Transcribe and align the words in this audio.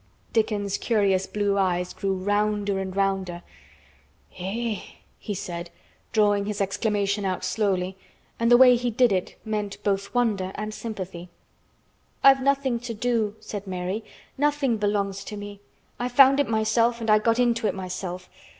Dickon's 0.33 0.79
curious 0.79 1.27
blue 1.27 1.59
eyes 1.59 1.93
grew 1.93 2.15
rounder 2.15 2.79
and 2.79 2.95
rounder. 2.95 3.43
"Eh 4.35 4.71
h 4.71 4.77
h!" 4.79 4.95
he 5.19 5.35
said, 5.35 5.69
drawing 6.11 6.45
his 6.45 6.59
exclamation 6.59 7.23
out 7.23 7.43
slowly, 7.45 7.95
and 8.39 8.49
the 8.49 8.57
way 8.57 8.75
he 8.75 8.89
did 8.89 9.11
it 9.11 9.35
meant 9.45 9.77
both 9.83 10.11
wonder 10.11 10.53
and 10.55 10.73
sympathy. 10.73 11.29
"I've 12.23 12.41
nothing 12.41 12.79
to 12.79 12.95
do," 12.95 13.35
said 13.39 13.67
Mary. 13.67 14.03
"Nothing 14.39 14.77
belongs 14.77 15.23
to 15.25 15.37
me. 15.37 15.59
I 15.99 16.09
found 16.09 16.39
it 16.39 16.47
myself 16.49 16.99
and 16.99 17.07
I 17.07 17.19
got 17.19 17.37
into 17.37 17.67
it 17.67 17.75
myself. 17.75 18.27